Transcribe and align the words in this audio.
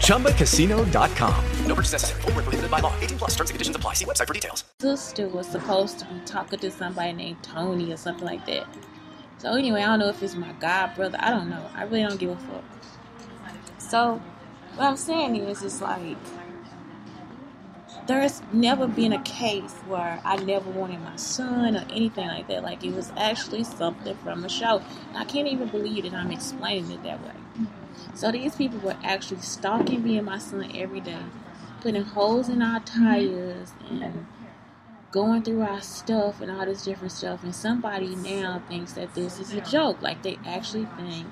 ChumbaCasino.com. 0.00 1.44
No 1.66 1.74
purchase 1.74 1.92
necessary. 1.92 2.22
Full 2.22 2.32
prohibited 2.32 2.70
by 2.70 2.80
law. 2.80 2.92
18 3.00 3.18
plus 3.18 3.30
terms 3.30 3.50
and 3.50 3.54
conditions 3.54 3.76
apply. 3.76 3.94
See 3.94 4.04
website 4.04 4.26
for 4.26 4.34
details. 4.34 4.64
Sister 4.80 5.28
was 5.28 5.46
supposed 5.46 5.98
to 6.00 6.04
be 6.06 6.20
talking 6.26 6.58
to 6.58 6.70
somebody 6.70 7.12
named 7.12 7.42
Tony 7.42 7.92
or 7.92 7.96
something 7.96 8.26
like 8.26 8.44
that. 8.46 8.66
So, 9.38 9.54
anyway, 9.54 9.82
I 9.82 9.86
don't 9.86 10.00
know 10.00 10.08
if 10.08 10.22
it's 10.22 10.34
my 10.34 10.52
god 10.60 10.94
brother. 10.94 11.18
I 11.20 11.30
don't 11.30 11.48
know. 11.48 11.64
I 11.74 11.84
really 11.84 12.02
don't 12.02 12.18
give 12.18 12.30
a 12.30 12.36
fuck. 12.36 12.64
So, 13.78 14.20
what 14.76 14.86
I'm 14.86 14.96
saying 14.96 15.36
is, 15.36 15.62
it's 15.62 15.80
like 15.80 16.16
there's 18.06 18.42
never 18.52 18.86
been 18.86 19.12
a 19.12 19.22
case 19.22 19.72
where 19.86 20.20
I 20.24 20.36
never 20.36 20.70
wanted 20.70 21.00
my 21.00 21.16
son 21.16 21.76
or 21.76 21.84
anything 21.90 22.26
like 22.26 22.48
that. 22.48 22.62
Like 22.62 22.84
it 22.84 22.94
was 22.94 23.12
actually 23.16 23.64
something 23.64 24.16
from 24.18 24.44
a 24.44 24.48
show. 24.48 24.82
I 25.14 25.24
can't 25.24 25.48
even 25.48 25.68
believe 25.68 26.04
that 26.04 26.14
I'm 26.14 26.30
explaining 26.30 26.90
it 26.90 27.02
that 27.04 27.22
way. 27.22 27.34
So 28.14 28.32
these 28.32 28.56
people 28.56 28.78
were 28.80 28.96
actually 29.02 29.40
stalking 29.40 30.02
me 30.02 30.16
and 30.16 30.26
my 30.26 30.38
son 30.38 30.70
every 30.74 31.00
day, 31.00 31.22
putting 31.80 32.02
holes 32.02 32.48
in 32.48 32.62
our 32.62 32.80
tires 32.80 33.72
and 33.88 34.26
going 35.10 35.42
through 35.42 35.62
our 35.62 35.80
stuff 35.80 36.40
and 36.40 36.50
all 36.50 36.64
this 36.66 36.84
different 36.84 37.12
stuff. 37.12 37.42
And 37.42 37.54
somebody 37.54 38.14
now 38.16 38.62
thinks 38.68 38.92
that 38.94 39.14
this 39.14 39.38
is 39.38 39.52
a 39.52 39.60
joke. 39.60 40.00
Like 40.02 40.22
they 40.22 40.38
actually 40.46 40.86
think 40.96 41.26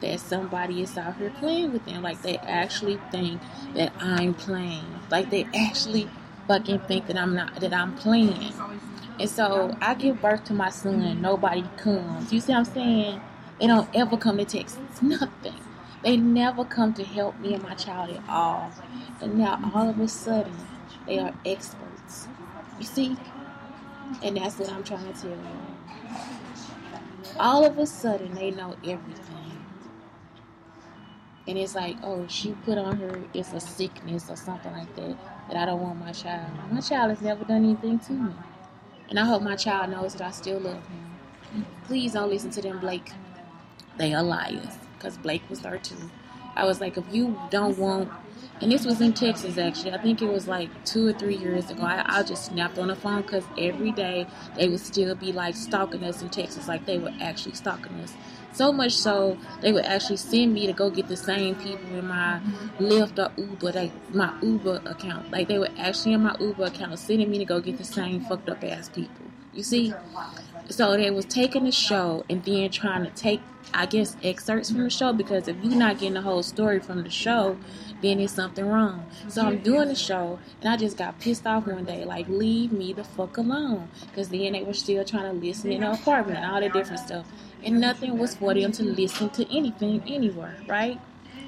that 0.00 0.20
somebody 0.20 0.82
is 0.82 0.96
out 0.98 1.16
here 1.16 1.30
playing 1.38 1.72
with 1.72 1.84
them. 1.86 2.02
Like 2.02 2.22
they 2.22 2.36
actually 2.38 2.98
think 3.10 3.40
that 3.74 3.92
I'm 4.00 4.34
playing. 4.34 4.84
Like 5.10 5.30
they 5.30 5.46
actually 5.54 6.08
fucking 6.46 6.80
think 6.80 7.06
that 7.06 7.16
I'm 7.16 7.34
not 7.34 7.60
that 7.60 7.72
I'm 7.72 7.94
playing. 7.96 8.52
And 9.18 9.30
so 9.30 9.76
I 9.80 9.94
give 9.94 10.20
birth 10.20 10.44
to 10.44 10.52
my 10.52 10.68
son, 10.68 11.00
and 11.00 11.22
nobody 11.22 11.64
comes. 11.78 12.32
You 12.32 12.40
see 12.40 12.52
what 12.52 12.58
I'm 12.58 12.64
saying? 12.66 13.20
They 13.58 13.66
don't 13.66 13.88
ever 13.94 14.16
come 14.16 14.36
to 14.38 14.44
Texas. 14.44 14.78
Nothing. 15.00 15.54
They 16.02 16.16
never 16.16 16.64
come 16.64 16.92
to 16.94 17.04
help 17.04 17.38
me 17.40 17.54
and 17.54 17.62
my 17.62 17.74
child 17.74 18.10
at 18.10 18.22
all. 18.28 18.70
And 19.20 19.38
now 19.38 19.72
all 19.74 19.88
of 19.88 19.98
a 19.98 20.08
sudden 20.08 20.54
they 21.06 21.18
are 21.18 21.32
experts. 21.44 22.28
You 22.78 22.84
see? 22.84 23.16
And 24.22 24.36
that's 24.36 24.58
what 24.58 24.70
I'm 24.70 24.84
trying 24.84 25.12
to 25.12 25.20
tell 25.20 25.30
you. 25.30 25.38
All 27.40 27.64
of 27.64 27.78
a 27.78 27.86
sudden 27.86 28.34
they 28.34 28.50
know 28.50 28.76
everything 28.84 29.35
and 31.48 31.56
it's 31.56 31.74
like, 31.74 31.96
oh, 32.02 32.26
she 32.28 32.52
put 32.64 32.78
on 32.78 32.96
her, 32.98 33.20
it's 33.32 33.52
a 33.52 33.60
sickness 33.60 34.28
or 34.28 34.36
something 34.36 34.72
like 34.72 34.94
that, 34.96 35.16
that 35.48 35.56
I 35.56 35.66
don't 35.66 35.80
want 35.80 35.98
my 36.00 36.12
child. 36.12 36.50
My 36.70 36.80
child 36.80 37.10
has 37.10 37.20
never 37.20 37.44
done 37.44 37.64
anything 37.64 37.98
to 38.00 38.12
me. 38.12 38.32
And 39.08 39.18
I 39.18 39.24
hope 39.24 39.42
my 39.42 39.54
child 39.54 39.90
knows 39.90 40.14
that 40.14 40.22
I 40.22 40.30
still 40.32 40.58
love 40.58 40.84
him. 40.86 41.66
Please 41.84 42.14
don't 42.14 42.28
listen 42.28 42.50
to 42.50 42.62
them, 42.62 42.80
Blake. 42.80 43.12
They 43.96 44.12
are 44.12 44.22
liars. 44.22 44.74
Because 44.98 45.16
Blake 45.18 45.48
was 45.48 45.60
there 45.60 45.78
too. 45.78 46.10
I 46.56 46.64
was 46.64 46.80
like, 46.80 46.96
if 46.96 47.04
you 47.12 47.38
don't 47.50 47.78
want, 47.78 48.10
and 48.60 48.72
this 48.72 48.86
was 48.86 49.00
in 49.00 49.12
Texas 49.12 49.58
actually. 49.58 49.92
I 49.92 49.98
think 49.98 50.22
it 50.22 50.28
was 50.28 50.48
like 50.48 50.70
two 50.84 51.06
or 51.06 51.12
three 51.12 51.36
years 51.36 51.70
ago. 51.70 51.82
I, 51.82 52.02
I 52.06 52.22
just 52.22 52.46
snapped 52.46 52.78
on 52.78 52.88
the 52.88 52.96
phone 52.96 53.22
because 53.22 53.48
every 53.58 53.92
day 53.92 54.26
they 54.54 54.68
would 54.68 54.80
still 54.80 55.14
be 55.14 55.32
like 55.32 55.56
stalking 55.56 56.02
us 56.04 56.22
in 56.22 56.30
Texas, 56.30 56.66
like 56.66 56.86
they 56.86 56.98
were 56.98 57.12
actually 57.20 57.54
stalking 57.54 58.00
us. 58.00 58.16
So 58.52 58.72
much 58.72 58.92
so 58.94 59.38
they 59.60 59.72
would 59.72 59.84
actually 59.84 60.16
send 60.16 60.54
me 60.54 60.66
to 60.66 60.72
go 60.72 60.90
get 60.90 61.08
the 61.08 61.16
same 61.16 61.56
people 61.56 61.94
in 61.94 62.06
my 62.06 62.40
Lyft 62.78 63.18
or 63.18 63.30
Uber, 63.40 63.72
like 63.72 63.92
my 64.14 64.32
Uber 64.40 64.80
account. 64.86 65.30
Like 65.30 65.48
they 65.48 65.58
were 65.58 65.68
actually 65.76 66.14
in 66.14 66.22
my 66.22 66.34
Uber 66.40 66.64
account 66.64 66.98
sending 66.98 67.30
me 67.30 67.38
to 67.38 67.44
go 67.44 67.60
get 67.60 67.76
the 67.76 67.84
same 67.84 68.20
fucked 68.22 68.48
up 68.48 68.64
ass 68.64 68.88
people. 68.88 69.26
You 69.52 69.62
see? 69.62 69.94
So 70.68 70.96
they 70.96 71.10
was 71.10 71.24
taking 71.24 71.64
the 71.64 71.72
show 71.72 72.24
and 72.28 72.44
then 72.44 72.70
trying 72.70 73.04
to 73.04 73.10
take 73.10 73.40
I 73.74 73.86
guess 73.86 74.16
excerpts 74.22 74.70
from 74.70 74.84
the 74.84 74.90
show 74.90 75.12
because 75.12 75.48
if 75.48 75.56
you're 75.62 75.74
not 75.74 75.98
getting 75.98 76.14
the 76.14 76.22
whole 76.22 76.44
story 76.44 76.78
from 76.78 77.02
the 77.02 77.10
show, 77.10 77.58
then 78.00 78.20
it's 78.20 78.32
something 78.32 78.64
wrong. 78.64 79.04
So 79.28 79.42
I'm 79.42 79.58
doing 79.58 79.88
the 79.88 79.96
show 79.96 80.38
and 80.60 80.70
I 80.70 80.76
just 80.76 80.96
got 80.96 81.18
pissed 81.18 81.46
off 81.46 81.66
one 81.66 81.84
day, 81.84 82.04
like 82.04 82.28
leave 82.28 82.70
me 82.70 82.92
the 82.92 83.02
fuck 83.02 83.38
alone. 83.38 83.88
Because 84.06 84.28
then 84.28 84.52
they 84.52 84.62
were 84.62 84.72
still 84.72 85.04
trying 85.04 85.24
to 85.24 85.46
listen 85.46 85.72
in 85.72 85.80
the 85.80 85.92
apartment 85.92 86.38
and 86.38 86.50
all 86.50 86.60
that 86.60 86.72
different 86.72 87.00
stuff 87.00 87.26
and 87.66 87.80
nothing 87.80 88.16
was 88.16 88.34
for 88.34 88.54
them 88.54 88.72
to 88.72 88.84
listen 88.84 89.28
to 89.30 89.56
anything 89.56 90.02
anywhere, 90.06 90.56
right? 90.68 91.00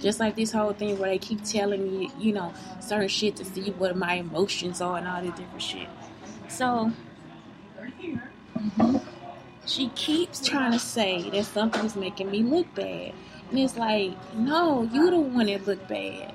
Just 0.00 0.18
like 0.18 0.34
this 0.34 0.52
whole 0.52 0.72
thing 0.72 0.98
where 0.98 1.10
they 1.10 1.18
keep 1.18 1.42
telling 1.44 1.82
me, 1.82 2.10
you 2.18 2.32
know, 2.32 2.52
certain 2.80 3.08
shit 3.08 3.36
to 3.36 3.44
see 3.44 3.70
what 3.72 3.96
my 3.96 4.14
emotions 4.14 4.80
are 4.80 4.96
and 4.98 5.06
all 5.06 5.22
this 5.22 5.32
different 5.32 5.62
shit. 5.62 5.88
So, 6.48 6.92
she 9.66 9.88
keeps 9.90 10.46
trying 10.46 10.72
to 10.72 10.78
say 10.78 11.28
that 11.30 11.44
something's 11.44 11.96
making 11.96 12.30
me 12.30 12.42
look 12.42 12.72
bad. 12.74 13.12
And 13.50 13.58
it's 13.58 13.76
like, 13.76 14.12
no, 14.34 14.82
you 14.92 15.10
don't 15.10 15.34
want 15.34 15.48
it 15.48 15.66
look 15.66 15.86
bad. 15.88 16.32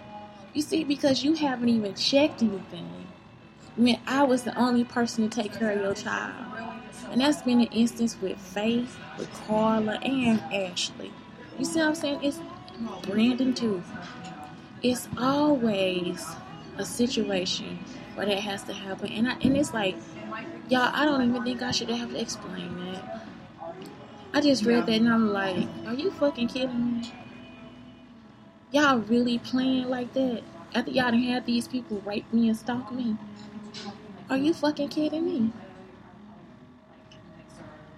You 0.53 0.62
see, 0.62 0.84
because 0.84 1.24
you 1.24 1.34
haven't 1.34 1.69
even 1.69 1.96
checked 1.96 2.42
anything. 2.42 3.08
When 3.78 3.97
I 4.06 4.24
was 4.24 4.44
the 4.44 4.58
only 4.58 4.84
person 4.84 5.30
to 5.30 5.42
take 5.42 5.53
care 5.53 5.72
of 5.72 5.80
your 5.80 5.94
child. 5.94 6.46
And 7.09 7.22
that's 7.22 7.42
been 7.42 7.62
an 7.62 7.68
instance 7.68 8.18
with 8.22 8.38
Faith, 8.38 8.98
with 9.18 9.31
Carla, 9.48 9.98
and 10.03 10.42
Ashley. 10.53 11.12
You 11.58 11.66
see 11.66 11.80
what 11.80 11.90
I'm 11.90 11.96
saying? 11.96 12.19
It's 12.22 12.40
Brandon 13.03 13.53
too. 13.53 13.81
It's 14.84 15.08
always 15.18 16.25
a 16.81 16.86
situation 16.86 17.80
where 18.16 18.25
that 18.25 18.40
has 18.40 18.64
to 18.64 18.74
happen. 18.74 19.12
And 19.12 19.30
I, 19.30 19.38
and 19.42 19.56
it's 19.56 19.74
like, 19.74 19.96
y'all, 20.68 20.92
I 20.94 21.06
don't 21.06 21.30
even 21.30 21.44
think 21.44 21.62
I 21.62 21.72
should 21.72 21.90
have 21.90 22.12
to 22.12 22.19
explain 22.19 22.75
that. 22.86 23.28
I 24.34 24.42
just 24.42 24.66
read 24.66 24.86
that 24.86 24.94
and 24.94 25.09
I'm 25.09 25.31
like, 25.31 25.68
are 25.86 25.94
you 25.94 26.12
fucking 26.12 26.47
kidding 26.47 27.02
me? 27.02 27.14
Y'all 28.72 29.00
really 29.00 29.38
playing 29.40 29.90
like 29.90 30.14
that? 30.14 30.42
After 30.74 30.92
y'all 30.92 31.12
done 31.12 31.22
had 31.24 31.46
these 31.46 31.68
people 31.68 32.02
rape 32.06 32.31
me 32.34 32.47
and 32.47 32.58
stalk 32.58 32.92
me? 32.92 33.18
Are 34.30 34.38
you 34.38 34.53
fucking 34.53 34.88
kidding 34.88 35.25
me? 35.25 35.52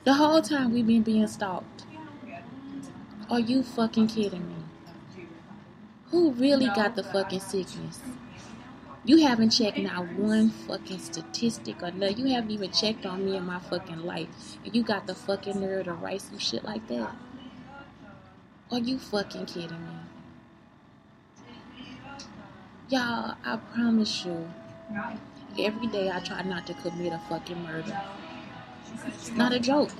The 0.03 0.15
whole 0.15 0.41
time 0.41 0.73
we've 0.73 0.87
been 0.87 1.03
being 1.03 1.27
stalked. 1.27 1.85
Are 3.29 3.39
you 3.39 3.61
fucking 3.61 4.07
kidding 4.07 4.47
me? 4.47 4.55
Who 6.09 6.31
really 6.31 6.65
got 6.67 6.95
the 6.95 7.03
fucking 7.03 7.39
sickness? 7.39 7.99
You 9.05 9.17
haven't 9.17 9.49
checked 9.49 9.77
not 9.77 10.13
one 10.13 10.49
fucking 10.49 10.99
statistic 10.99 11.83
or 11.83 11.91
no. 11.91 12.07
You 12.07 12.27
haven't 12.27 12.51
even 12.51 12.71
checked 12.71 13.05
on 13.05 13.25
me 13.25 13.35
in 13.35 13.45
my 13.45 13.59
fucking 13.59 13.99
life. 13.99 14.57
And 14.63 14.73
you 14.73 14.81
got 14.81 15.07
the 15.07 15.15
fucking 15.15 15.59
nerve 15.59 15.85
to 15.85 15.93
write 15.93 16.21
some 16.21 16.37
shit 16.37 16.63
like 16.63 16.87
that. 16.87 17.13
Are 18.71 18.79
you 18.79 18.97
fucking 18.97 19.47
kidding 19.47 19.71
me? 19.71 19.93
Y'all, 22.87 23.35
I 23.43 23.57
promise 23.73 24.23
you, 24.23 24.49
every 25.59 25.87
day 25.87 26.09
I 26.09 26.21
try 26.21 26.41
not 26.43 26.65
to 26.67 26.73
commit 26.73 27.11
a 27.11 27.19
fucking 27.27 27.61
murder. 27.61 28.01
It's 29.05 29.31
not 29.31 29.51
a 29.51 29.59
joke. 29.59 29.91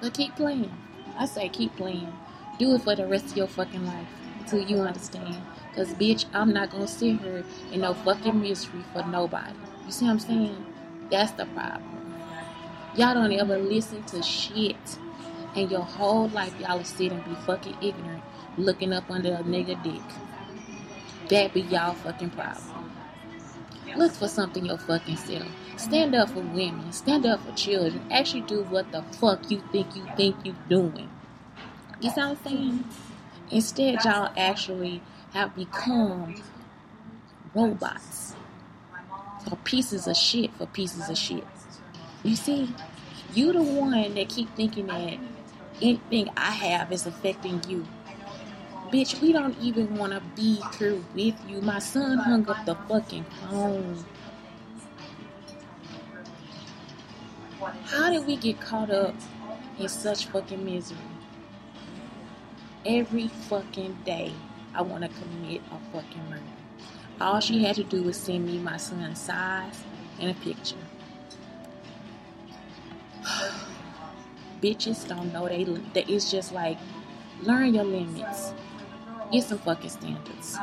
But 0.00 0.14
keep 0.14 0.34
playing. 0.34 0.72
I 1.16 1.26
say 1.26 1.48
keep 1.48 1.76
playing. 1.76 2.12
Do 2.58 2.74
it 2.74 2.82
for 2.82 2.96
the 2.96 3.06
rest 3.06 3.26
of 3.26 3.36
your 3.36 3.46
fucking 3.46 3.86
life 3.86 4.23
until 4.44 4.60
you 4.60 4.82
understand. 4.82 5.36
Cause 5.74 5.94
bitch, 5.94 6.26
I'm 6.34 6.52
not 6.52 6.70
gonna 6.70 6.86
sit 6.86 7.20
here 7.20 7.44
in 7.72 7.80
no 7.80 7.94
fucking 7.94 8.40
misery 8.40 8.84
for 8.92 9.04
nobody. 9.06 9.54
You 9.86 9.92
see 9.92 10.04
what 10.04 10.12
I'm 10.12 10.18
saying? 10.20 10.66
That's 11.10 11.32
the 11.32 11.46
problem. 11.46 12.14
Y'all 12.94 13.14
don't 13.14 13.32
ever 13.32 13.58
listen 13.58 14.02
to 14.04 14.22
shit. 14.22 14.98
And 15.56 15.70
your 15.70 15.82
whole 15.82 16.28
life 16.28 16.52
y'all 16.60 16.78
will 16.78 16.84
sit 16.84 17.12
and 17.12 17.24
be 17.24 17.34
fucking 17.46 17.76
ignorant, 17.80 18.22
looking 18.56 18.92
up 18.92 19.10
under 19.10 19.34
a 19.34 19.42
nigga 19.42 19.82
dick. 19.82 20.02
That 21.28 21.54
be 21.54 21.62
y'all 21.62 21.94
fucking 21.94 22.30
problem. 22.30 22.92
Look 23.96 24.12
for 24.12 24.28
something 24.28 24.66
your 24.66 24.78
fucking 24.78 25.16
self. 25.16 25.46
Stand 25.76 26.14
up 26.14 26.30
for 26.30 26.40
women. 26.40 26.92
Stand 26.92 27.24
up 27.24 27.40
for 27.44 27.52
children. 27.52 28.04
Actually 28.10 28.42
do 28.42 28.64
what 28.64 28.90
the 28.90 29.02
fuck 29.20 29.50
you 29.50 29.62
think 29.72 29.94
you 29.96 30.04
think 30.16 30.36
you 30.44 30.54
doing. 30.68 31.08
You 32.00 32.10
see 32.10 32.20
what 32.20 32.30
I'm 32.30 32.36
saying? 32.44 32.84
Instead, 33.54 34.04
y'all 34.04 34.32
actually 34.36 35.00
have 35.32 35.54
become 35.54 36.34
robots 37.54 38.34
for 39.48 39.54
pieces 39.58 40.08
of 40.08 40.16
shit 40.16 40.52
for 40.54 40.66
pieces 40.66 41.08
of 41.08 41.16
shit. 41.16 41.46
You 42.24 42.34
see, 42.34 42.74
you 43.32 43.52
the 43.52 43.62
one 43.62 44.14
that 44.14 44.28
keep 44.28 44.52
thinking 44.56 44.88
that 44.88 45.18
anything 45.80 46.30
I 46.36 46.50
have 46.50 46.90
is 46.90 47.06
affecting 47.06 47.62
you. 47.68 47.86
Bitch, 48.90 49.20
we 49.20 49.32
don't 49.32 49.56
even 49.60 49.94
want 49.94 50.12
to 50.14 50.20
be 50.34 50.60
through 50.72 51.04
with 51.14 51.36
you. 51.48 51.60
My 51.60 51.78
son 51.78 52.18
hung 52.18 52.48
up 52.48 52.66
the 52.66 52.74
fucking 52.74 53.24
phone. 53.40 54.04
How 57.84 58.10
did 58.10 58.26
we 58.26 58.34
get 58.34 58.60
caught 58.60 58.90
up 58.90 59.14
in 59.78 59.88
such 59.88 60.26
fucking 60.26 60.64
misery? 60.64 60.98
Every 62.86 63.28
fucking 63.28 63.96
day, 64.04 64.34
I 64.74 64.82
want 64.82 65.04
to 65.04 65.08
commit 65.08 65.62
a 65.72 65.78
fucking 65.90 66.28
murder. 66.28 66.42
All 67.18 67.40
she 67.40 67.64
had 67.64 67.76
to 67.76 67.84
do 67.84 68.02
was 68.02 68.18
send 68.18 68.44
me 68.44 68.58
my 68.58 68.76
son's 68.76 69.20
size 69.22 69.82
and 70.20 70.30
a 70.30 70.34
picture. 70.34 70.76
Bitches 74.62 75.08
don't 75.08 75.32
know 75.32 75.48
they. 75.48 75.64
That 75.64 76.10
it's 76.10 76.30
just 76.30 76.52
like 76.52 76.76
learn 77.42 77.72
your 77.72 77.84
limits. 77.84 78.52
Get 79.32 79.44
some 79.44 79.58
fucking 79.58 79.88
standards. 79.88 80.58